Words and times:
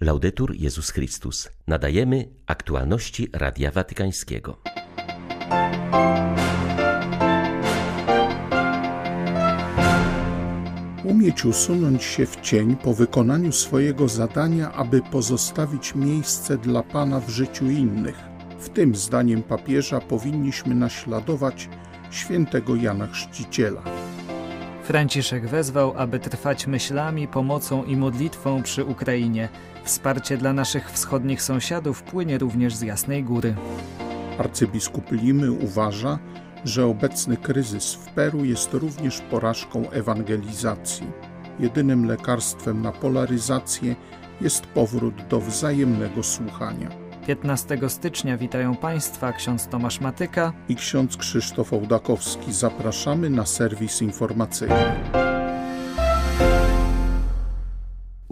Laudetur 0.00 0.54
Jezus 0.54 0.90
Chrystus. 0.90 1.48
Nadajemy 1.66 2.28
aktualności 2.46 3.28
Radia 3.32 3.70
Watykańskiego. 3.70 4.58
Umieć 11.04 11.44
usunąć 11.44 12.02
się 12.02 12.26
w 12.26 12.40
cień 12.40 12.76
po 12.76 12.94
wykonaniu 12.94 13.52
swojego 13.52 14.08
zadania, 14.08 14.72
aby 14.72 15.02
pozostawić 15.02 15.94
miejsce 15.94 16.58
dla 16.58 16.82
Pana 16.82 17.20
w 17.20 17.30
życiu 17.30 17.70
innych. 17.70 18.16
W 18.58 18.68
tym, 18.68 18.94
zdaniem 18.94 19.42
papieża, 19.42 20.00
powinniśmy 20.00 20.74
naśladować 20.74 21.68
świętego 22.10 22.76
Jana 22.76 23.06
Chrzciciela. 23.06 24.03
Franciszek 24.84 25.46
wezwał, 25.46 25.94
aby 25.96 26.18
trwać 26.18 26.66
myślami, 26.66 27.28
pomocą 27.28 27.84
i 27.84 27.96
modlitwą 27.96 28.62
przy 28.62 28.84
Ukrainie. 28.84 29.48
Wsparcie 29.84 30.36
dla 30.36 30.52
naszych 30.52 30.90
wschodnich 30.90 31.42
sąsiadów 31.42 32.02
płynie 32.02 32.38
również 32.38 32.74
z 32.74 32.82
Jasnej 32.82 33.24
Góry. 33.24 33.54
Arcybiskup 34.38 35.12
Limy 35.12 35.52
uważa, 35.52 36.18
że 36.64 36.86
obecny 36.86 37.36
kryzys 37.36 37.94
w 37.94 38.10
Peru 38.10 38.44
jest 38.44 38.74
również 38.74 39.20
porażką 39.20 39.90
ewangelizacji. 39.90 41.06
Jedynym 41.60 42.06
lekarstwem 42.06 42.82
na 42.82 42.92
polaryzację 42.92 43.96
jest 44.40 44.66
powrót 44.66 45.14
do 45.28 45.40
wzajemnego 45.40 46.22
słuchania. 46.22 47.03
15 47.26 47.78
stycznia 47.88 48.36
witają 48.36 48.76
Państwa 48.76 49.32
ksiądz 49.32 49.68
Tomasz 49.68 50.00
Matyka 50.00 50.52
i 50.68 50.76
ksiądz 50.76 51.16
Krzysztof 51.16 51.72
Ołdakowski. 51.72 52.52
Zapraszamy 52.52 53.30
na 53.30 53.46
serwis 53.46 54.02
informacyjny. 54.02 55.23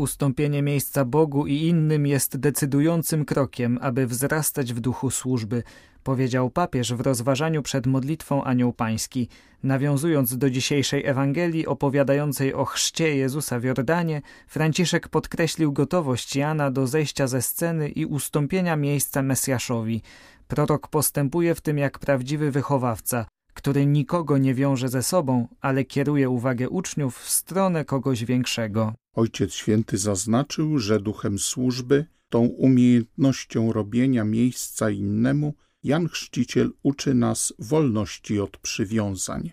Ustąpienie 0.03 0.63
miejsca 0.63 1.05
Bogu 1.05 1.47
i 1.47 1.55
innym 1.55 2.07
jest 2.07 2.37
decydującym 2.37 3.25
krokiem, 3.25 3.79
aby 3.81 4.07
wzrastać 4.07 4.73
w 4.73 4.81
duchu 4.81 5.11
służby, 5.11 5.63
powiedział 6.03 6.51
papież 6.51 6.95
w 6.95 7.01
rozważaniu 7.01 7.63
przed 7.63 7.87
modlitwą 7.87 8.45
Anioł 8.45 8.73
Pański. 8.73 9.29
Nawiązując 9.63 10.39
do 10.39 10.51
dzisiejszej 10.51 11.07
Ewangelii 11.07 11.67
opowiadającej 11.67 12.55
o 12.55 12.65
chrzcie 12.65 13.17
Jezusa 13.17 13.61
w 13.61 13.65
Jordanie, 13.65 14.23
Franciszek 14.47 15.09
podkreślił 15.09 15.73
gotowość 15.73 16.37
Jana 16.37 16.71
do 16.71 16.87
zejścia 16.87 17.27
ze 17.27 17.43
sceny 17.43 17.89
i 17.89 18.07
ustąpienia 18.07 18.77
miejsca 18.77 19.23
Mesjaszowi. 19.23 20.03
Prorok 20.49 20.89
postępuje 20.89 21.55
w 21.55 21.61
tym 21.61 21.79
jak 21.79 21.99
prawdziwy 21.99 22.51
wychowawca, 22.51 23.27
który 23.55 23.87
nikogo 23.87 24.39
nie 24.39 24.55
wiąże 24.55 24.89
ze 24.89 25.03
sobą, 25.03 25.49
ale 25.61 25.85
kieruje 25.85 26.31
uwagę 26.31 26.69
uczniów 26.69 27.19
w 27.19 27.29
stronę 27.31 27.85
kogoś 27.85 28.25
większego. 28.25 28.95
Ojciec 29.15 29.53
Święty 29.53 29.99
zaznaczył, 29.99 30.79
że 30.79 31.01
duchem 31.01 31.39
służby, 31.39 32.07
tą 32.29 32.41
umiejętnością 32.41 33.73
robienia 33.73 34.25
miejsca 34.25 34.91
innemu, 34.91 35.55
Jan 35.85 36.09
Chrzciciel 36.09 36.71
uczy 36.83 37.15
nas 37.15 37.55
wolności 37.59 38.41
od 38.41 38.57
przywiązań. 38.57 39.51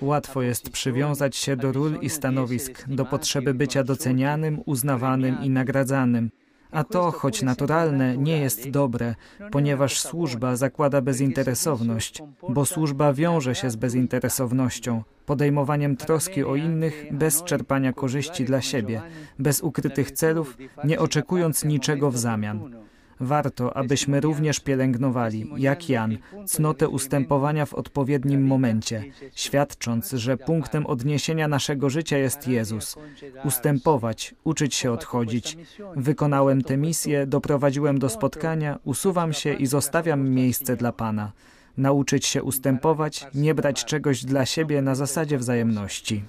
Łatwo 0.00 0.42
jest 0.42 0.70
przywiązać 0.70 1.36
się 1.36 1.56
do 1.56 1.72
ról 1.72 1.98
i 2.00 2.10
stanowisk, 2.10 2.84
do 2.88 3.04
potrzeby 3.04 3.54
bycia 3.54 3.84
docenianym, 3.84 4.62
uznawanym 4.66 5.36
i 5.42 5.50
nagradzanym. 5.50 6.30
A 6.70 6.84
to, 6.84 7.10
choć 7.10 7.42
naturalne, 7.42 8.16
nie 8.16 8.38
jest 8.38 8.70
dobre, 8.70 9.14
ponieważ 9.50 10.00
służba 10.00 10.56
zakłada 10.56 11.00
bezinteresowność, 11.00 12.22
bo 12.48 12.64
służba 12.64 13.12
wiąże 13.12 13.54
się 13.54 13.70
z 13.70 13.76
bezinteresownością, 13.76 15.02
podejmowaniem 15.26 15.96
troski 15.96 16.44
o 16.44 16.56
innych 16.56 17.06
bez 17.10 17.42
czerpania 17.42 17.92
korzyści 17.92 18.44
dla 18.44 18.60
siebie, 18.60 19.02
bez 19.38 19.60
ukrytych 19.60 20.10
celów, 20.10 20.56
nie 20.84 20.98
oczekując 20.98 21.64
niczego 21.64 22.10
w 22.10 22.18
zamian. 22.18 22.80
Warto, 23.20 23.76
abyśmy 23.76 24.20
również 24.20 24.60
pielęgnowali, 24.60 25.50
jak 25.56 25.88
Jan, 25.88 26.18
cnotę 26.46 26.88
ustępowania 26.88 27.66
w 27.66 27.74
odpowiednim 27.74 28.46
momencie, 28.46 29.04
świadcząc, 29.34 30.10
że 30.10 30.36
punktem 30.36 30.86
odniesienia 30.86 31.48
naszego 31.48 31.90
życia 31.90 32.18
jest 32.18 32.48
Jezus. 32.48 32.96
Ustępować, 33.44 34.34
uczyć 34.44 34.74
się 34.74 34.92
odchodzić. 34.92 35.56
Wykonałem 35.96 36.62
tę 36.62 36.76
misję, 36.76 37.26
doprowadziłem 37.26 37.98
do 37.98 38.08
spotkania, 38.08 38.78
usuwam 38.84 39.32
się 39.32 39.52
i 39.52 39.66
zostawiam 39.66 40.30
miejsce 40.30 40.76
dla 40.76 40.92
Pana 40.92 41.32
nauczyć 41.76 42.26
się 42.26 42.42
ustępować, 42.42 43.26
nie 43.34 43.54
brać 43.54 43.84
czegoś 43.84 44.24
dla 44.24 44.46
siebie 44.46 44.82
na 44.82 44.94
zasadzie 44.94 45.38
wzajemności. 45.38 46.22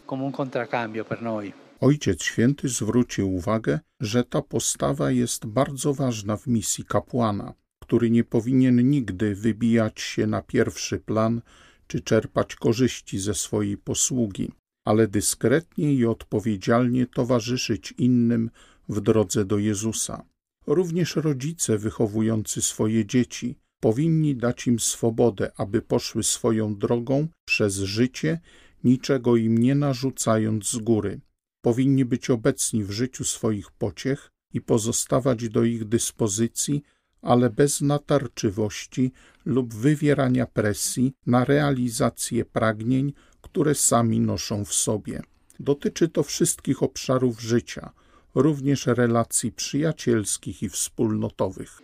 Ojciec 1.82 2.24
Święty 2.24 2.70
zwrócił 2.70 3.36
uwagę, 3.36 3.80
że 4.00 4.24
ta 4.24 4.42
postawa 4.42 5.12
jest 5.12 5.46
bardzo 5.46 5.94
ważna 5.94 6.38
w 6.38 6.48
misji 6.48 6.86
kapłana, 6.86 7.54
który 7.82 8.10
nie 8.10 8.24
powinien 8.24 8.90
nigdy 8.90 9.36
wybijać 9.36 10.02
się 10.02 10.28
na 10.28 10.42
pierwszy 10.42 11.00
plan 11.00 11.42
czy 11.88 12.02
czerpać 12.02 12.56
korzyści 12.56 13.20
ze 13.20 13.34
swojej 13.34 13.78
posługi, 13.78 14.52
ale 14.86 15.08
dyskretnie 15.08 15.94
i 15.94 16.06
odpowiedzialnie 16.06 17.08
towarzyszyć 17.08 17.94
innym 17.98 18.50
w 18.90 19.02
drodze 19.02 19.46
do 19.46 19.58
Jezusa. 19.58 20.26
Również 20.68 21.16
rodzice 21.16 21.78
wychowujący 21.78 22.62
swoje 22.62 23.06
dzieci 23.06 23.56
powinni 23.80 24.36
dać 24.36 24.68
im 24.68 24.80
swobodę, 24.80 25.52
aby 25.58 25.82
poszły 25.82 26.24
swoją 26.24 26.76
drogą 26.76 27.28
przez 27.46 27.76
życie, 27.76 28.40
niczego 28.84 29.36
im 29.36 29.58
nie 29.58 29.76
narzucając 29.76 30.70
z 30.70 30.78
góry 30.78 31.22
powinni 31.62 32.06
być 32.06 32.30
obecni 32.30 32.84
w 32.84 32.92
życiu 32.92 33.24
swoich 33.24 33.72
pociech 33.72 34.32
i 34.54 34.62
pozostawać 34.62 35.50
do 35.50 35.64
ich 35.64 35.86
dyspozycji, 35.86 36.84
ale 37.22 37.50
bez 37.50 37.82
natarczywości 37.82 39.12
lub 39.46 39.74
wywierania 39.74 40.46
presji 40.46 41.14
na 41.26 41.46
realizację 41.46 42.46
pragnień, 42.46 43.14
które 43.42 43.76
sami 43.76 44.20
noszą 44.20 44.66
w 44.66 44.74
sobie. 44.74 45.22
Dotyczy 45.60 46.10
to 46.10 46.24
wszystkich 46.24 46.84
obszarów 46.84 47.42
życia, 47.42 47.92
również 48.36 48.88
relacji 48.88 49.52
przyjacielskich 49.52 50.64
i 50.64 50.70
wspólnotowych. 50.70 51.80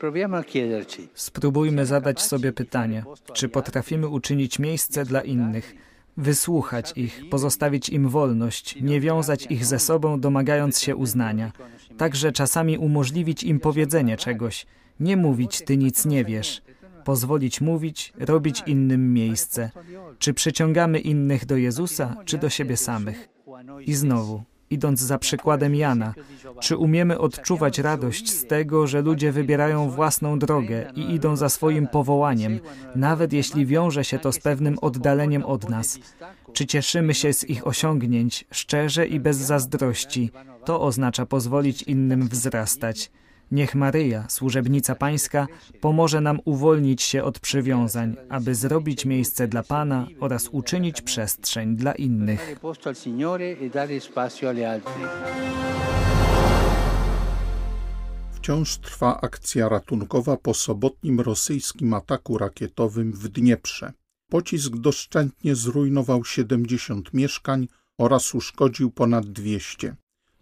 Spróbujmy 1.13 1.85
zadać 1.85 2.21
sobie 2.21 2.53
pytanie, 2.53 3.03
czy 3.33 3.49
potrafimy 3.49 4.07
uczynić 4.07 4.59
miejsce 4.59 5.05
dla 5.05 5.21
innych 5.21 5.75
wysłuchać 6.17 6.93
ich, 6.95 7.29
pozostawić 7.29 7.89
im 7.89 8.09
wolność, 8.09 8.81
nie 8.81 9.01
wiązać 9.01 9.47
ich 9.49 9.65
ze 9.65 9.79
sobą, 9.79 10.19
domagając 10.19 10.79
się 10.79 10.95
uznania. 10.95 11.51
Także 11.97 12.31
czasami 12.31 12.77
umożliwić 12.77 13.43
im 13.43 13.59
powiedzenie 13.59 14.17
czegoś, 14.17 14.65
nie 14.99 15.17
mówić 15.17 15.61
ty 15.61 15.77
nic 15.77 16.05
nie 16.05 16.25
wiesz, 16.25 16.61
pozwolić 17.03 17.61
mówić, 17.61 18.13
robić 18.19 18.63
innym 18.65 19.13
miejsce. 19.13 19.71
Czy 20.19 20.33
przyciągamy 20.33 20.99
innych 20.99 21.45
do 21.45 21.57
Jezusa, 21.57 22.15
czy 22.25 22.37
do 22.37 22.49
siebie 22.49 22.77
samych? 22.77 23.29
I 23.85 23.93
znowu, 23.93 24.43
idąc 24.69 24.99
za 24.99 25.17
przykładem 25.17 25.75
Jana, 25.75 26.13
czy 26.59 26.77
umiemy 26.77 27.19
odczuwać 27.19 27.79
radość 27.79 28.31
z 28.31 28.47
tego, 28.47 28.87
że 28.87 29.01
ludzie 29.01 29.31
wybierają 29.31 29.89
własną 29.89 30.39
drogę 30.39 30.91
i 30.95 31.13
idą 31.13 31.35
za 31.35 31.49
swoim 31.49 31.87
powołaniem, 31.87 32.59
nawet 32.95 33.33
jeśli 33.33 33.65
wiąże 33.65 34.03
się 34.03 34.19
to 34.19 34.31
z 34.31 34.39
pewnym 34.39 34.77
oddaleniem 34.81 35.45
od 35.45 35.69
nas? 35.69 35.99
Czy 36.53 36.65
cieszymy 36.65 37.13
się 37.13 37.33
z 37.33 37.49
ich 37.49 37.67
osiągnięć 37.67 38.45
szczerze 38.51 39.07
i 39.07 39.19
bez 39.19 39.37
zazdrości? 39.37 40.31
To 40.65 40.81
oznacza 40.81 41.25
pozwolić 41.25 41.81
innym 41.81 42.27
wzrastać. 42.27 43.11
Niech 43.51 43.75
Maryja, 43.75 44.25
służebnica 44.29 44.95
Pańska, 44.95 45.47
pomoże 45.81 46.21
nam 46.21 46.39
uwolnić 46.45 47.01
się 47.01 47.23
od 47.23 47.39
przywiązań, 47.39 48.15
aby 48.29 48.55
zrobić 48.55 49.05
miejsce 49.05 49.47
dla 49.47 49.63
Pana 49.63 50.07
oraz 50.19 50.49
uczynić 50.51 51.01
przestrzeń 51.01 51.75
dla 51.75 51.93
innych. 51.93 52.59
Wciąż 58.31 58.77
trwa 58.77 59.21
akcja 59.21 59.69
ratunkowa 59.69 60.37
po 60.37 60.53
sobotnim 60.53 61.19
rosyjskim 61.19 61.93
ataku 61.93 62.37
rakietowym 62.37 63.11
w 63.11 63.27
Dnieprze. 63.27 63.93
Pocisk 64.29 64.75
doszczętnie 64.75 65.55
zrujnował 65.55 66.25
70 66.25 67.13
mieszkań 67.13 67.67
oraz 67.97 68.35
uszkodził 68.35 68.91
ponad 68.91 69.25
200. 69.25 69.95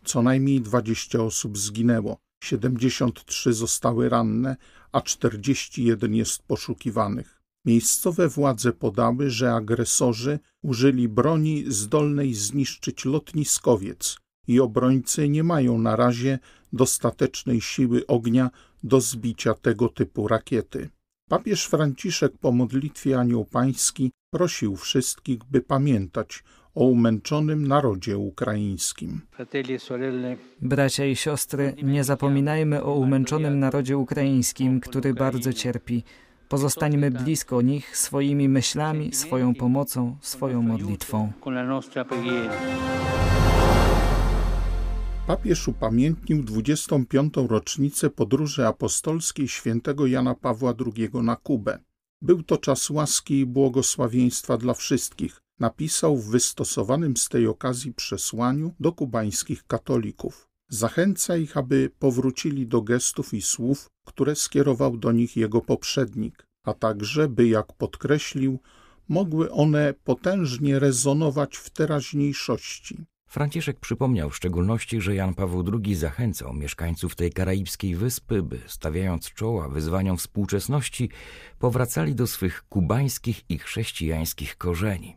Co 0.05 0.21
najmniej 0.21 0.61
20 0.61 1.19
osób 1.19 1.57
zginęło. 1.57 2.17
73 2.43 3.53
zostały 3.53 4.09
ranne, 4.09 4.55
a 4.91 5.01
41 5.01 6.15
jest 6.15 6.43
poszukiwanych. 6.43 7.41
Miejscowe 7.65 8.29
władze 8.29 8.73
podały, 8.73 9.29
że 9.29 9.53
agresorzy 9.53 10.39
użyli 10.63 11.07
broni 11.07 11.63
zdolnej 11.67 12.33
zniszczyć 12.33 13.05
lotniskowiec 13.05 14.17
i 14.47 14.59
obrońcy 14.59 15.29
nie 15.29 15.43
mają 15.43 15.77
na 15.77 15.95
razie 15.95 16.39
dostatecznej 16.73 17.61
siły 17.61 18.07
ognia 18.07 18.51
do 18.83 19.01
zbicia 19.01 19.53
tego 19.53 19.89
typu 19.89 20.27
rakiety. 20.27 20.89
Papież 21.29 21.65
Franciszek 21.65 22.37
po 22.37 22.51
modlitwie 22.51 23.19
Anioł 23.19 23.45
Pański 23.45 24.11
prosił 24.35 24.75
wszystkich, 24.75 25.39
by 25.51 25.61
pamiętać 25.61 26.43
o 26.75 26.85
umęczonym 26.85 27.67
narodzie 27.67 28.17
ukraińskim. 28.17 29.21
Bracia 30.61 31.05
i 31.05 31.15
siostry, 31.15 31.75
nie 31.83 32.03
zapominajmy 32.03 32.83
o 32.83 32.93
umęczonym 32.93 33.59
narodzie 33.59 33.97
ukraińskim, 33.97 34.79
który 34.79 35.13
bardzo 35.13 35.53
cierpi. 35.53 36.03
Pozostańmy 36.49 37.11
blisko 37.11 37.61
nich 37.61 37.97
swoimi 37.97 38.49
myślami, 38.49 39.13
swoją 39.13 39.55
pomocą, 39.55 40.17
swoją 40.21 40.61
modlitwą. 40.61 41.31
Papież 45.27 45.67
upamiętnił 45.67 46.43
25. 46.43 47.33
rocznicę 47.47 48.09
podróży 48.09 48.67
apostolskiej 48.67 49.47
świętego 49.47 50.07
Jana 50.07 50.35
Pawła 50.35 50.73
II 50.95 51.09
na 51.13 51.35
Kubę. 51.35 51.79
Był 52.21 52.43
to 52.43 52.57
czas 52.57 52.89
łaski 52.89 53.39
i 53.39 53.45
błogosławieństwa 53.45 54.57
dla 54.57 54.73
wszystkich, 54.73 55.41
napisał 55.59 56.17
w 56.17 56.29
wystosowanym 56.29 57.17
z 57.17 57.29
tej 57.29 57.47
okazji 57.47 57.93
przesłaniu 57.93 58.75
do 58.79 58.91
kubańskich 58.91 59.67
katolików. 59.67 60.49
Zachęca 60.69 61.37
ich, 61.37 61.57
aby 61.57 61.91
powrócili 61.99 62.67
do 62.67 62.81
gestów 62.81 63.33
i 63.33 63.41
słów, 63.41 63.89
które 64.05 64.35
skierował 64.35 64.97
do 64.97 65.11
nich 65.11 65.37
jego 65.37 65.61
poprzednik, 65.61 66.47
a 66.63 66.73
także, 66.73 67.29
by 67.29 67.47
jak 67.47 67.73
podkreślił, 67.73 68.59
mogły 69.09 69.51
one 69.51 69.93
potężnie 70.03 70.79
rezonować 70.79 71.57
w 71.57 71.69
teraźniejszości. 71.69 73.05
Franciszek 73.35 73.79
przypomniał 73.79 74.29
w 74.29 74.35
szczególności, 74.35 75.01
że 75.01 75.15
Jan 75.15 75.33
Paweł 75.33 75.63
II 75.73 75.95
zachęcał 75.95 76.53
mieszkańców 76.53 77.15
tej 77.15 77.31
karaibskiej 77.31 77.95
wyspy, 77.95 78.43
by 78.43 78.59
stawiając 78.67 79.33
czoła 79.33 79.69
wyzwaniom 79.69 80.17
współczesności, 80.17 81.09
powracali 81.59 82.15
do 82.15 82.27
swych 82.27 82.63
kubańskich 82.69 83.41
i 83.49 83.57
chrześcijańskich 83.57 84.57
korzeni. 84.57 85.15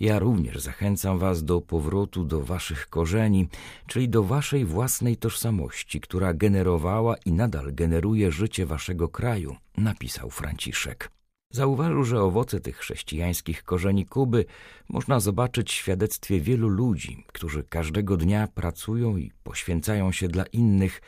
Ja 0.00 0.18
również 0.18 0.60
zachęcam 0.60 1.18
Was 1.18 1.44
do 1.44 1.60
powrotu 1.60 2.24
do 2.24 2.40
Waszych 2.40 2.88
korzeni, 2.88 3.48
czyli 3.86 4.08
do 4.08 4.22
Waszej 4.22 4.64
własnej 4.64 5.16
tożsamości, 5.16 6.00
która 6.00 6.34
generowała 6.34 7.16
i 7.16 7.32
nadal 7.32 7.74
generuje 7.74 8.32
życie 8.32 8.66
Waszego 8.66 9.08
kraju, 9.08 9.56
napisał 9.76 10.30
Franciszek. 10.30 11.21
Zauważył, 11.52 12.04
że 12.04 12.22
owoce 12.22 12.60
tych 12.60 12.76
chrześcijańskich 12.76 13.64
korzeni 13.64 14.06
Kuby 14.06 14.44
można 14.88 15.20
zobaczyć 15.20 15.70
w 15.70 15.74
świadectwie 15.74 16.40
wielu 16.40 16.68
ludzi, 16.68 17.24
którzy 17.26 17.64
każdego 17.64 18.16
dnia 18.16 18.48
pracują 18.54 19.16
i 19.16 19.32
poświęcają 19.42 20.12
się 20.12 20.28
dla 20.28 20.44
innych, 20.46 21.00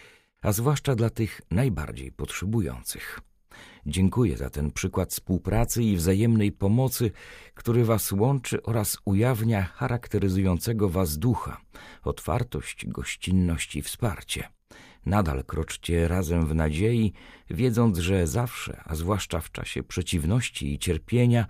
a 0.42 0.52
zwłaszcza 0.52 0.94
dla 0.94 1.10
tych 1.10 1.40
najbardziej 1.50 2.12
potrzebujących. 2.12 3.20
Dziękuję 3.86 4.36
za 4.36 4.50
ten 4.50 4.70
przykład 4.70 5.10
współpracy 5.10 5.82
i 5.82 5.96
wzajemnej 5.96 6.52
pomocy, 6.52 7.10
który 7.54 7.84
Was 7.84 8.12
łączy 8.12 8.62
oraz 8.62 8.98
ujawnia 9.04 9.62
charakteryzującego 9.62 10.88
Was 10.88 11.18
ducha, 11.18 11.60
otwartość, 12.02 12.86
gościnność 12.86 13.76
i 13.76 13.82
wsparcie. 13.82 14.48
Nadal 15.06 15.44
kroczcie 15.44 16.08
razem 16.08 16.46
w 16.46 16.54
nadziei, 16.54 17.12
wiedząc, 17.50 17.98
że 17.98 18.26
zawsze, 18.26 18.82
a 18.84 18.94
zwłaszcza 18.94 19.40
w 19.40 19.52
czasie 19.52 19.82
przeciwności 19.82 20.72
i 20.72 20.78
cierpienia, 20.78 21.46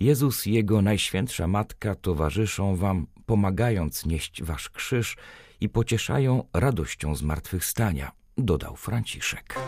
Jezus 0.00 0.46
i 0.46 0.52
Jego 0.52 0.82
Najświętsza 0.82 1.48
Matka 1.48 1.94
towarzyszą 1.94 2.76
Wam, 2.76 3.06
pomagając 3.26 4.06
nieść 4.06 4.42
Wasz 4.42 4.70
krzyż 4.70 5.16
i 5.60 5.68
pocieszają 5.68 6.44
radością 6.52 7.14
zmartwychwstania, 7.14 8.12
dodał 8.38 8.76
Franciszek. 8.76 9.58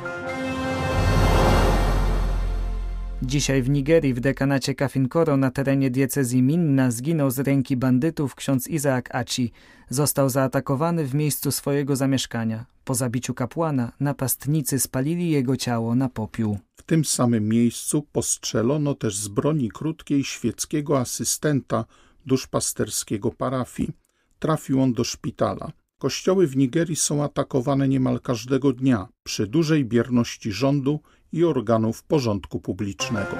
Dzisiaj 3.22 3.62
w 3.62 3.70
Nigerii, 3.70 4.14
w 4.14 4.20
dekanacie 4.20 4.74
Kafinkoro 4.74 5.36
na 5.36 5.50
terenie 5.50 5.90
diecezji 5.90 6.42
Minna 6.42 6.90
zginął 6.90 7.30
z 7.30 7.38
ręki 7.38 7.76
bandytów 7.76 8.34
ksiądz 8.34 8.68
Izaak 8.68 9.14
Aci. 9.14 9.52
Został 9.88 10.28
zaatakowany 10.28 11.06
w 11.06 11.14
miejscu 11.14 11.52
swojego 11.52 11.96
zamieszkania. 11.96 12.66
Po 12.84 12.94
zabiciu 12.94 13.34
kapłana 13.34 13.92
napastnicy 14.00 14.78
spalili 14.78 15.30
jego 15.30 15.56
ciało 15.56 15.94
na 15.94 16.08
popiół. 16.08 16.58
W 16.76 16.82
tym 16.82 17.04
samym 17.04 17.48
miejscu 17.48 18.06
postrzelono 18.12 18.94
też 18.94 19.16
z 19.16 19.28
broni 19.28 19.70
krótkiej 19.70 20.24
świeckiego 20.24 20.98
asystenta 20.98 21.84
duszpasterskiego 22.26 23.30
parafii. 23.30 23.90
Trafił 24.38 24.82
on 24.82 24.92
do 24.92 25.04
szpitala. 25.04 25.72
Kościoły 25.98 26.46
w 26.46 26.56
Nigerii 26.56 26.96
są 26.96 27.24
atakowane 27.24 27.88
niemal 27.88 28.20
każdego 28.20 28.72
dnia 28.72 29.08
przy 29.22 29.46
dużej 29.46 29.84
bierności 29.84 30.52
rządu 30.52 31.00
i 31.32 31.44
organów 31.44 32.02
porządku 32.02 32.60
publicznego. 32.60 33.36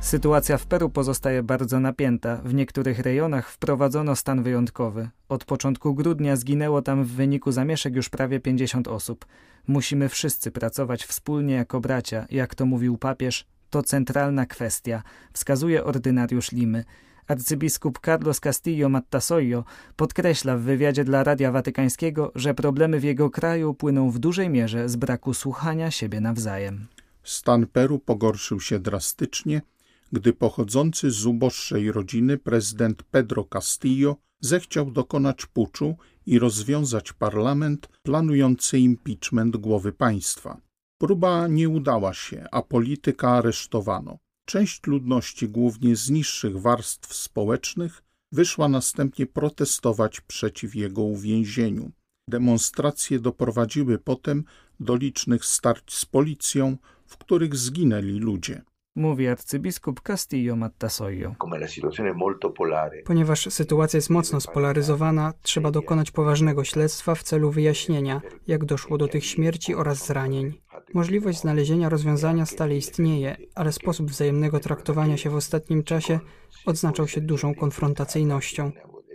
Sytuacja 0.00 0.58
w 0.58 0.66
Peru 0.66 0.90
pozostaje 0.90 1.42
bardzo 1.42 1.80
napięta. 1.80 2.36
W 2.36 2.54
niektórych 2.54 2.98
rejonach 2.98 3.50
wprowadzono 3.50 4.16
stan 4.16 4.42
wyjątkowy. 4.42 5.08
Od 5.28 5.44
początku 5.44 5.94
grudnia 5.94 6.36
zginęło 6.36 6.82
tam 6.82 7.04
w 7.04 7.08
wyniku 7.08 7.52
zamieszek 7.52 7.94
już 7.94 8.08
prawie 8.08 8.40
50 8.40 8.88
osób. 8.88 9.26
Musimy 9.66 10.08
wszyscy 10.08 10.50
pracować 10.50 11.04
wspólnie 11.04 11.54
jako 11.54 11.80
bracia, 11.80 12.26
jak 12.30 12.54
to 12.54 12.66
mówił 12.66 12.98
papież. 12.98 13.46
To 13.70 13.82
centralna 13.82 14.46
kwestia, 14.46 15.02
wskazuje 15.32 15.84
ordynariusz 15.84 16.52
Limy. 16.52 16.84
Arcybiskup 17.28 17.98
Carlos 18.04 18.40
Castillo 18.40 18.88
Mattasoyo 18.88 19.64
podkreśla 19.96 20.56
w 20.56 20.60
wywiadzie 20.60 21.04
dla 21.04 21.24
Radia 21.24 21.52
Watykańskiego, 21.52 22.32
że 22.34 22.54
problemy 22.54 23.00
w 23.00 23.04
jego 23.04 23.30
kraju 23.30 23.74
płyną 23.74 24.10
w 24.10 24.18
dużej 24.18 24.50
mierze 24.50 24.88
z 24.88 24.96
braku 24.96 25.34
słuchania 25.34 25.90
siebie 25.90 26.20
nawzajem. 26.20 26.86
Stan 27.22 27.66
Peru 27.66 27.98
pogorszył 27.98 28.60
się 28.60 28.78
drastycznie, 28.78 29.62
gdy 30.12 30.32
pochodzący 30.32 31.10
z 31.10 31.26
uboższej 31.26 31.92
rodziny 31.92 32.38
prezydent 32.38 33.02
Pedro 33.02 33.44
Castillo 33.44 34.16
zechciał 34.40 34.90
dokonać 34.90 35.46
puczu 35.46 35.96
i 36.26 36.38
rozwiązać 36.38 37.12
parlament 37.12 37.88
planujący 38.02 38.78
impeachment 38.78 39.56
głowy 39.56 39.92
państwa. 39.92 40.60
Próba 40.98 41.48
nie 41.48 41.68
udała 41.68 42.14
się, 42.14 42.44
a 42.52 42.62
polityka 42.62 43.30
aresztowano. 43.30 44.18
Część 44.44 44.86
ludności, 44.86 45.48
głównie 45.48 45.96
z 45.96 46.10
niższych 46.10 46.60
warstw 46.60 47.14
społecznych, 47.14 48.02
wyszła 48.32 48.68
następnie 48.68 49.26
protestować 49.26 50.20
przeciw 50.20 50.74
jego 50.74 51.02
uwięzieniu. 51.02 51.92
Demonstracje 52.28 53.20
doprowadziły 53.20 53.98
potem 53.98 54.44
do 54.80 54.96
licznych 54.96 55.44
starć 55.44 55.94
z 55.94 56.04
policją, 56.04 56.76
w 57.06 57.16
których 57.16 57.56
zginęli 57.56 58.18
ludzie. 58.18 58.62
Mówi 58.96 59.28
arcybiskup 59.28 60.00
Castillo 60.00 60.56
Mattasoyo. 60.56 61.34
Ponieważ 63.04 63.46
sytuacja 63.50 63.96
jest 63.96 64.10
mocno 64.10 64.40
spolaryzowana, 64.40 65.32
trzeba 65.42 65.70
dokonać 65.70 66.10
poważnego 66.10 66.64
śledztwa 66.64 67.14
w 67.14 67.22
celu 67.22 67.50
wyjaśnienia, 67.50 68.20
jak 68.46 68.64
doszło 68.64 68.98
do 68.98 69.08
tych 69.08 69.24
śmierci 69.24 69.74
oraz 69.74 70.06
zranień. 70.06 70.52
Możliwość 70.94 71.40
znalezienia 71.40 71.88
rozwiązania 71.88 72.46
stale 72.46 72.76
istnieje, 72.76 73.36
ale 73.54 73.72
sposób 73.72 74.10
wzajemnego 74.10 74.60
traktowania 74.60 75.16
się 75.16 75.30
w 75.30 75.34
ostatnim 75.34 75.82
czasie 75.82 76.20
odznaczał 76.66 77.08
się 77.08 77.20
dużą 77.20 77.54
konfrontacyjnością. 77.54 78.72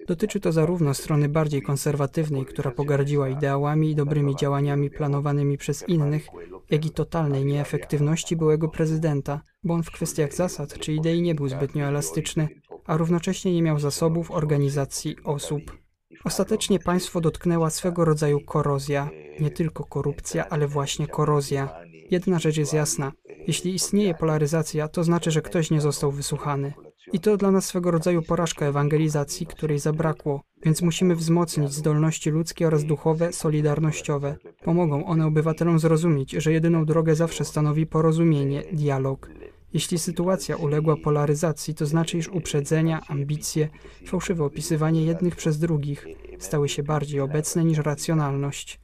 Dotyczy 0.09 0.39
to 0.39 0.51
zarówno 0.51 0.93
strony 0.93 1.29
bardziej 1.29 1.61
konserwatywnej, 1.61 2.45
która 2.45 2.71
pogardziła 2.71 3.29
ideałami 3.29 3.91
i 3.91 3.95
dobrymi 3.95 4.35
działaniami 4.35 4.89
planowanymi 4.89 5.57
przez 5.57 5.89
innych, 5.89 6.27
jak 6.69 6.85
i 6.85 6.89
totalnej 6.89 7.45
nieefektywności 7.45 8.35
byłego 8.35 8.69
prezydenta, 8.69 9.41
bo 9.63 9.73
on 9.73 9.83
w 9.83 9.91
kwestiach 9.91 10.33
zasad 10.33 10.79
czy 10.79 10.93
idei 10.93 11.21
nie 11.21 11.35
był 11.35 11.49
zbytnio 11.49 11.85
elastyczny, 11.85 12.47
a 12.85 12.97
równocześnie 12.97 13.53
nie 13.53 13.61
miał 13.61 13.79
zasobów, 13.79 14.31
organizacji, 14.31 15.15
osób. 15.23 15.77
Ostatecznie 16.23 16.79
państwo 16.79 17.21
dotknęła 17.21 17.69
swego 17.69 18.05
rodzaju 18.05 18.39
korozja, 18.39 19.09
nie 19.39 19.51
tylko 19.51 19.83
korupcja, 19.83 20.49
ale 20.49 20.67
właśnie 20.67 21.07
korozja. 21.07 21.69
Jedna 22.11 22.39
rzecz 22.39 22.57
jest 22.57 22.73
jasna. 22.73 23.11
Jeśli 23.47 23.73
istnieje 23.73 24.13
polaryzacja, 24.13 24.87
to 24.87 25.03
znaczy, 25.03 25.31
że 25.31 25.41
ktoś 25.41 25.71
nie 25.71 25.81
został 25.81 26.11
wysłuchany. 26.11 26.73
I 27.13 27.19
to 27.19 27.37
dla 27.37 27.51
nas 27.51 27.65
swego 27.65 27.91
rodzaju 27.91 28.21
porażka 28.21 28.65
ewangelizacji, 28.65 29.45
której 29.45 29.79
zabrakło, 29.79 30.41
więc 30.63 30.81
musimy 30.81 31.15
wzmocnić 31.15 31.73
zdolności 31.73 32.29
ludzkie 32.29 32.67
oraz 32.67 32.85
duchowe, 32.85 33.33
solidarnościowe. 33.33 34.35
Pomogą 34.63 35.05
one 35.05 35.25
obywatelom 35.25 35.79
zrozumieć, 35.79 36.31
że 36.31 36.51
jedyną 36.51 36.85
drogę 36.85 37.15
zawsze 37.15 37.45
stanowi 37.45 37.85
porozumienie, 37.87 38.63
dialog. 38.71 39.29
Jeśli 39.73 39.99
sytuacja 39.99 40.55
uległa 40.55 40.95
polaryzacji, 40.97 41.75
to 41.75 41.85
znaczy, 41.85 42.17
iż 42.17 42.27
uprzedzenia, 42.27 43.01
ambicje, 43.07 43.69
fałszywe 44.05 44.43
opisywanie 44.43 45.05
jednych 45.05 45.35
przez 45.35 45.59
drugich 45.59 46.05
stały 46.39 46.69
się 46.69 46.83
bardziej 46.83 47.19
obecne 47.19 47.65
niż 47.65 47.77
racjonalność. 47.77 48.79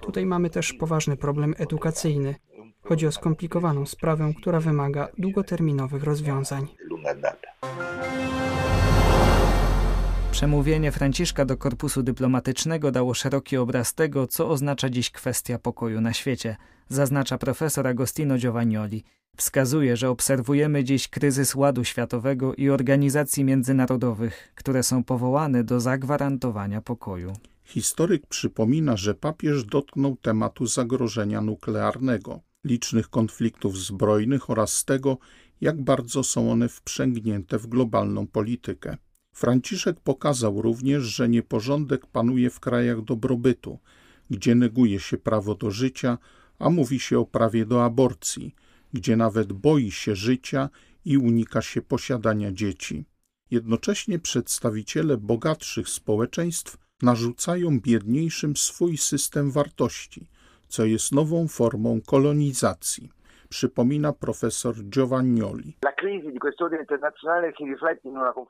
Tutaj 0.00 0.26
mamy 0.26 0.50
też 0.50 0.72
poważny 0.72 1.16
problem 1.16 1.54
edukacyjny. 1.58 2.34
Chodzi 2.88 3.06
o 3.06 3.12
skomplikowaną 3.12 3.86
sprawę, 3.86 4.32
która 4.38 4.60
wymaga 4.60 5.08
długoterminowych 5.18 6.02
rozwiązań. 6.04 6.66
Przemówienie 10.30 10.92
Franciszka 10.92 11.44
do 11.44 11.56
korpusu 11.56 12.02
dyplomatycznego 12.02 12.90
dało 12.90 13.14
szeroki 13.14 13.56
obraz 13.56 13.94
tego, 13.94 14.26
co 14.26 14.48
oznacza 14.48 14.90
dziś 14.90 15.10
kwestia 15.10 15.58
pokoju 15.58 16.00
na 16.00 16.12
świecie, 16.12 16.56
zaznacza 16.88 17.38
profesor 17.38 17.86
Agostino 17.86 18.38
Giovagnoli. 18.38 19.04
Wskazuje, 19.36 19.96
że 19.96 20.10
obserwujemy 20.10 20.84
dziś 20.84 21.08
kryzys 21.08 21.54
ładu 21.54 21.84
światowego 21.84 22.54
i 22.54 22.70
organizacji 22.70 23.44
międzynarodowych, 23.44 24.52
które 24.54 24.82
są 24.82 25.04
powołane 25.04 25.64
do 25.64 25.80
zagwarantowania 25.80 26.80
pokoju. 26.80 27.32
Historyk 27.64 28.26
przypomina, 28.26 28.96
że 28.96 29.14
papież 29.14 29.64
dotknął 29.64 30.16
tematu 30.16 30.66
zagrożenia 30.66 31.40
nuklearnego, 31.40 32.40
licznych 32.68 33.08
konfliktów 33.10 33.78
zbrojnych 33.78 34.50
oraz 34.50 34.84
tego, 34.84 35.18
jak 35.60 35.82
bardzo 35.82 36.22
są 36.22 36.52
one 36.52 36.68
wprzęgnięte 36.68 37.58
w 37.58 37.66
globalną 37.66 38.26
politykę. 38.26 38.96
Franciszek 39.34 40.00
pokazał 40.00 40.62
również, 40.62 41.02
że 41.02 41.28
nieporządek 41.28 42.06
panuje 42.06 42.50
w 42.50 42.60
krajach 42.60 43.02
dobrobytu, 43.02 43.78
gdzie 44.30 44.54
neguje 44.54 45.00
się 45.00 45.18
prawo 45.18 45.54
do 45.54 45.70
życia, 45.70 46.18
a 46.58 46.70
mówi 46.70 47.00
się 47.00 47.18
o 47.18 47.26
prawie 47.26 47.66
do 47.66 47.84
aborcji, 47.84 48.54
gdzie 48.92 49.16
nawet 49.16 49.52
boi 49.52 49.90
się 49.90 50.16
życia 50.16 50.70
i 51.04 51.18
unika 51.18 51.62
się 51.62 51.82
posiadania 51.82 52.52
dzieci. 52.52 53.04
Jednocześnie 53.50 54.18
przedstawiciele 54.18 55.16
bogatszych 55.16 55.88
społeczeństw 55.88 56.78
narzucają 57.02 57.80
biedniejszym 57.80 58.56
swój 58.56 58.98
system 58.98 59.50
wartości, 59.50 60.28
co 60.68 60.84
jest 60.84 61.12
nową 61.12 61.48
formą 61.48 62.00
kolonizacji 62.06 63.10
przypomina 63.48 64.12
profesor 64.12 64.74
Giovannioli. 64.74 65.76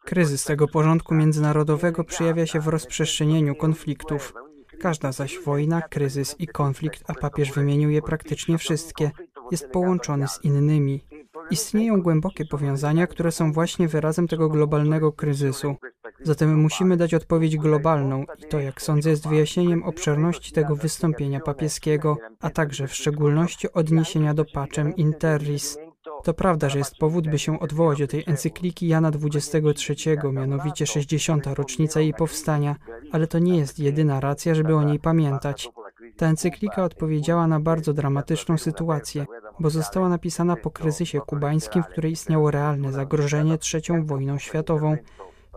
Kryzys 0.04 0.44
tego 0.44 0.68
porządku 0.68 1.14
międzynarodowego 1.14 2.04
przejawia 2.04 2.46
się 2.46 2.60
w 2.60 2.68
rozprzestrzenieniu 2.68 3.54
konfliktów. 3.54 4.34
Każda 4.80 5.12
zaś 5.12 5.38
wojna, 5.38 5.82
kryzys 5.82 6.40
i 6.40 6.46
konflikt, 6.46 7.04
a 7.10 7.14
papież 7.14 7.52
wymienił 7.52 7.90
je 7.90 8.02
praktycznie 8.02 8.58
wszystkie, 8.58 9.10
jest 9.50 9.68
połączony 9.68 10.28
z 10.28 10.44
innymi. 10.44 11.04
Istnieją 11.50 12.02
głębokie 12.02 12.44
powiązania, 12.44 13.06
które 13.06 13.32
są 13.32 13.52
właśnie 13.52 13.88
wyrazem 13.88 14.28
tego 14.28 14.48
globalnego 14.48 15.12
kryzysu. 15.12 15.76
Zatem 16.22 16.60
musimy 16.60 16.96
dać 16.96 17.14
odpowiedź 17.14 17.56
globalną 17.56 18.24
i 18.38 18.48
to, 18.48 18.60
jak 18.60 18.82
sądzę, 18.82 19.10
jest 19.10 19.28
wyjaśnieniem 19.28 19.82
obszerności 19.82 20.52
tego 20.52 20.76
wystąpienia 20.76 21.40
papieskiego, 21.40 22.16
a 22.40 22.50
także 22.50 22.86
w 22.86 22.94
szczególności 22.94 23.72
odniesienia 23.72 24.34
do 24.34 24.44
Pacem 24.44 24.96
Interris. 24.96 25.78
To 26.24 26.34
prawda, 26.34 26.68
że 26.68 26.78
jest 26.78 26.96
powód, 26.96 27.28
by 27.28 27.38
się 27.38 27.60
odwołać 27.60 27.98
do 27.98 28.06
tej 28.06 28.24
encykliki 28.26 28.88
Jana 28.88 29.10
XXIII, 29.24 30.32
mianowicie 30.32 30.86
60. 30.86 31.46
rocznica 31.46 32.00
jej 32.00 32.14
powstania, 32.14 32.76
ale 33.12 33.26
to 33.26 33.38
nie 33.38 33.58
jest 33.58 33.78
jedyna 33.78 34.20
racja, 34.20 34.54
żeby 34.54 34.74
o 34.74 34.82
niej 34.82 34.98
pamiętać. 34.98 35.70
Ta 36.16 36.26
encyklika 36.26 36.84
odpowiedziała 36.84 37.46
na 37.46 37.60
bardzo 37.60 37.92
dramatyczną 37.92 38.58
sytuację, 38.58 39.26
bo 39.60 39.70
została 39.70 40.08
napisana 40.08 40.56
po 40.56 40.70
kryzysie 40.70 41.20
kubańskim, 41.20 41.82
w 41.82 41.86
której 41.86 42.12
istniało 42.12 42.50
realne 42.50 42.92
zagrożenie 42.92 43.58
trzecią 43.58 44.06
wojną 44.06 44.38
światową, 44.38 44.96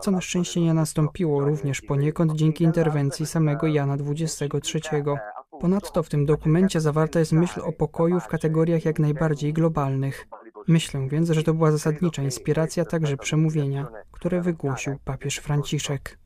co 0.02 0.10
na 0.10 0.20
szczęście 0.20 0.60
nie 0.60 0.74
nastąpiło 0.74 1.44
również 1.44 1.80
poniekąd 1.80 2.32
dzięki 2.32 2.64
interwencji 2.64 3.26
samego 3.26 3.66
Jana 3.66 3.94
XXIII. 3.94 5.02
Ponadto 5.60 6.02
w 6.02 6.08
tym 6.08 6.26
dokumencie 6.26 6.80
zawarta 6.80 7.18
jest 7.18 7.32
myśl 7.32 7.60
o 7.60 7.72
pokoju 7.72 8.20
w 8.20 8.28
kategoriach 8.28 8.84
jak 8.84 8.98
najbardziej 8.98 9.52
globalnych. 9.52 10.28
Myślę 10.68 11.08
więc, 11.08 11.30
że 11.30 11.42
to 11.42 11.54
była 11.54 11.70
zasadnicza 11.70 12.22
inspiracja 12.22 12.84
także 12.84 13.16
przemówienia, 13.16 13.86
które 14.12 14.40
wygłosił 14.40 14.98
papież 15.04 15.36
Franciszek. 15.36 16.18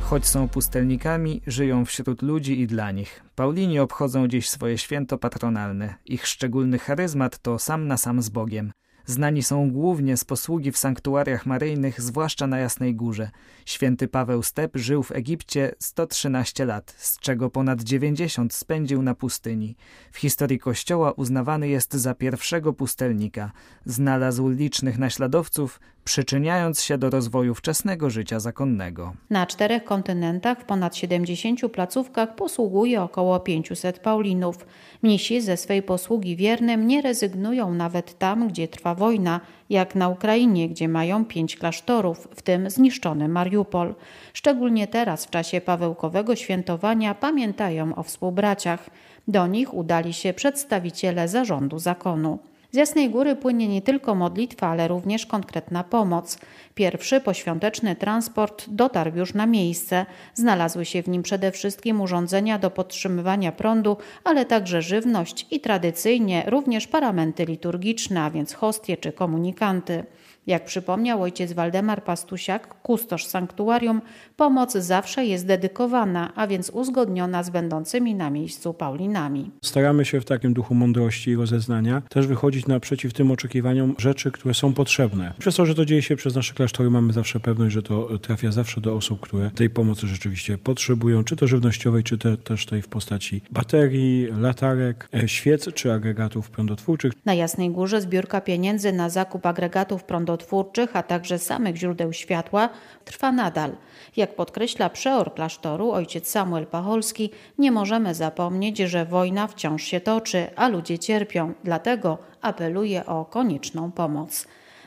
Choć 0.00 0.26
są 0.26 0.48
pustelnikami, 0.48 1.42
żyją 1.46 1.84
wśród 1.84 2.22
ludzi 2.22 2.60
i 2.60 2.66
dla 2.66 2.90
nich. 2.90 3.22
Paulini 3.34 3.78
obchodzą 3.78 4.28
dziś 4.28 4.50
swoje 4.50 4.78
święto 4.78 5.18
patronalne. 5.18 5.94
Ich 6.04 6.26
szczególny 6.26 6.78
charyzmat 6.78 7.38
to 7.38 7.58
sam 7.58 7.86
na 7.86 7.96
sam 7.96 8.22
z 8.22 8.28
Bogiem. 8.28 8.72
Znani 9.10 9.42
są 9.42 9.70
głównie 9.70 10.16
z 10.16 10.24
posługi 10.24 10.72
w 10.72 10.78
sanktuariach 10.78 11.46
maryjnych, 11.46 12.00
zwłaszcza 12.00 12.46
na 12.46 12.58
Jasnej 12.58 12.94
Górze. 12.94 13.30
Święty 13.66 14.08
Paweł 14.08 14.42
Step 14.42 14.76
żył 14.76 15.02
w 15.02 15.12
Egipcie 15.12 15.74
113 15.78 16.64
lat, 16.64 16.94
z 16.98 17.18
czego 17.18 17.50
ponad 17.50 17.82
90 17.82 18.54
spędził 18.54 19.02
na 19.02 19.14
pustyni. 19.14 19.76
W 20.12 20.18
historii 20.18 20.58
Kościoła 20.58 21.12
uznawany 21.12 21.68
jest 21.68 21.94
za 21.94 22.14
pierwszego 22.14 22.72
pustelnika. 22.72 23.52
Znalazł 23.84 24.48
licznych 24.48 24.98
naśladowców, 24.98 25.80
przyczyniając 26.04 26.82
się 26.82 26.98
do 26.98 27.10
rozwoju 27.10 27.54
wczesnego 27.54 28.10
życia 28.10 28.40
zakonnego. 28.40 29.12
Na 29.30 29.46
czterech 29.46 29.84
kontynentach 29.84 30.60
w 30.60 30.64
ponad 30.64 30.96
70 30.96 31.60
placówkach 31.72 32.34
posługuje 32.34 33.02
około 33.02 33.40
500 33.40 33.98
Paulinów. 33.98 34.66
Mnisi 35.02 35.40
ze 35.40 35.56
swej 35.56 35.82
posługi 35.82 36.36
wiernym 36.36 36.86
nie 36.86 37.02
rezygnują 37.02 37.74
nawet 37.74 38.18
tam, 38.18 38.48
gdzie 38.48 38.68
trwa 38.68 38.94
wojna, 38.94 39.40
jak 39.70 39.94
na 39.94 40.08
Ukrainie, 40.08 40.68
gdzie 40.68 40.88
mają 40.88 41.24
pięć 41.24 41.56
klasztorów, 41.56 42.28
w 42.34 42.42
tym 42.42 42.70
zniszczony 42.70 43.28
Mariupol. 43.28 43.94
Szczególnie 44.32 44.86
teraz, 44.86 45.26
w 45.26 45.30
czasie 45.30 45.60
pawełkowego 45.60 46.36
świętowania, 46.36 47.14
pamiętają 47.14 47.94
o 47.94 48.02
współbraciach. 48.02 48.90
Do 49.28 49.46
nich 49.46 49.74
udali 49.74 50.12
się 50.12 50.34
przedstawiciele 50.34 51.28
zarządu 51.28 51.78
zakonu. 51.78 52.38
Z 52.72 52.76
Jasnej 52.76 53.10
Góry 53.10 53.36
płynie 53.36 53.68
nie 53.68 53.82
tylko 53.82 54.14
modlitwa, 54.14 54.66
ale 54.68 54.88
również 54.88 55.26
konkretna 55.26 55.84
pomoc. 55.84 56.38
Pierwszy 56.74 57.20
poświąteczny 57.20 57.96
transport 57.96 58.64
dotarł 58.68 59.16
już 59.16 59.34
na 59.34 59.46
miejsce. 59.46 60.06
Znalazły 60.34 60.84
się 60.84 61.02
w 61.02 61.08
nim 61.08 61.22
przede 61.22 61.52
wszystkim 61.52 62.00
urządzenia 62.00 62.58
do 62.58 62.70
podtrzymywania 62.70 63.52
prądu, 63.52 63.96
ale 64.24 64.44
także 64.44 64.82
żywność 64.82 65.46
i 65.50 65.60
tradycyjnie 65.60 66.44
również 66.46 66.86
paramenty 66.86 67.44
liturgiczne, 67.44 68.22
a 68.22 68.30
więc 68.30 68.54
hostie 68.54 68.96
czy 68.96 69.12
komunikanty. 69.12 70.04
Jak 70.50 70.64
przypomniał 70.64 71.22
ojciec 71.22 71.52
Waldemar 71.52 72.04
Pastusiak, 72.04 72.82
kustosz 72.82 73.26
sanktuarium, 73.26 74.02
pomoc 74.36 74.72
zawsze 74.72 75.24
jest 75.24 75.46
dedykowana, 75.46 76.32
a 76.34 76.46
więc 76.46 76.70
uzgodniona 76.70 77.42
z 77.42 77.50
będącymi 77.50 78.14
na 78.14 78.30
miejscu 78.30 78.74
Paulinami. 78.74 79.50
Staramy 79.64 80.04
się 80.04 80.20
w 80.20 80.24
takim 80.24 80.54
duchu 80.54 80.74
mądrości 80.74 81.30
i 81.30 81.36
rozeznania 81.36 82.02
też 82.08 82.26
wychodzić 82.26 82.66
naprzeciw 82.66 83.12
tym 83.12 83.30
oczekiwaniom 83.30 83.94
rzeczy, 83.98 84.30
które 84.30 84.54
są 84.54 84.72
potrzebne. 84.72 85.32
Przez 85.38 85.56
to, 85.56 85.66
że 85.66 85.74
to 85.74 85.84
dzieje 85.84 86.02
się 86.02 86.16
przez 86.16 86.34
nasze 86.34 86.54
klasztory, 86.54 86.90
mamy 86.90 87.12
zawsze 87.12 87.40
pewność, 87.40 87.74
że 87.74 87.82
to 87.82 88.18
trafia 88.18 88.52
zawsze 88.52 88.80
do 88.80 88.94
osób, 88.94 89.20
które 89.20 89.50
tej 89.50 89.70
pomocy 89.70 90.06
rzeczywiście 90.06 90.58
potrzebują, 90.58 91.24
czy 91.24 91.36
to 91.36 91.46
żywnościowej, 91.46 92.02
czy 92.02 92.18
te, 92.18 92.36
też 92.36 92.66
tej 92.66 92.82
w 92.82 92.88
postaci 92.88 93.42
baterii, 93.50 94.28
latarek, 94.38 95.08
e, 95.14 95.28
świec, 95.28 95.68
czy 95.74 95.92
agregatów 95.92 96.50
prądotwórczych. 96.50 97.12
Na 97.24 97.34
Jasnej 97.34 97.70
Górze 97.70 98.00
zbiórka 98.00 98.40
pieniędzy 98.40 98.92
na 98.92 99.10
zakup 99.10 99.46
agregatów 99.46 100.04
prądotwórczych 100.04 100.39
prądotwórczych, 100.40 100.96
a 100.96 101.02
także 101.02 101.38
samych 101.38 101.76
źródeł 101.76 102.12
światła 102.12 102.68
trwa 103.04 103.32
nadal. 103.32 103.76
Jak 104.16 104.36
podkreśla 104.36 104.90
przeor 104.90 105.34
klasztoru 105.34 105.92
ojciec 105.92 106.28
Samuel 106.28 106.66
Pacholski, 106.66 107.30
nie 107.58 107.72
możemy 107.72 108.14
zapomnieć, 108.14 108.78
że 108.78 109.04
wojna 109.04 109.46
wciąż 109.46 109.82
się 109.82 110.00
toczy, 110.00 110.46
a 110.56 110.68
ludzie 110.68 110.98
cierpią, 110.98 111.52
dlatego 111.64 112.18
apeluje 112.42 113.06
o 113.06 113.24
konieczną 113.24 113.92
pomoc. 113.92 114.46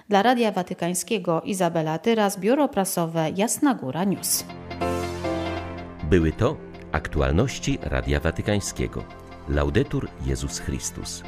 Dla 0.09 0.23
Radia 0.23 0.51
Watykańskiego 0.51 1.41
Izabela 1.41 1.97
Tyras, 1.99 2.39
Biuro 2.39 2.67
Prasowe 2.67 3.29
Jasna 3.35 3.73
Góra 3.73 4.03
News. 4.03 4.45
Były 6.09 6.31
to 6.31 6.57
aktualności 6.91 7.79
Radia 7.81 8.19
Watykańskiego. 8.19 9.03
Laudetur 9.49 10.07
Jezus 10.25 10.59
Chrystus. 10.59 11.23